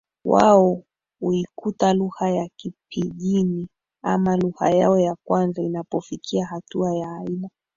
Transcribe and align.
wao 0.25 0.83
huikuta 1.19 1.93
lugha 1.93 2.29
ya 2.29 2.49
kipijini 2.55 3.67
ama 4.03 4.35
lugha 4.35 4.69
yao 4.69 4.99
ya 4.99 5.15
kwanza 5.23 5.61
Inapofikia 5.61 6.45
hatua 6.45 6.95
ya 6.95 7.15
aina 7.15 7.49